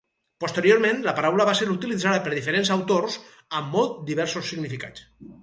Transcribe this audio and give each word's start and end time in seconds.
Posteriorment, 0.43 1.03
la 1.07 1.13
paraula 1.19 1.45
va 1.49 1.53
ser 1.59 1.67
utilitzada 1.73 2.23
per 2.29 2.33
diferents 2.37 2.73
autors 2.77 3.19
amb 3.61 3.71
molt 3.79 4.03
diversos 4.11 4.53
significats. 4.57 5.07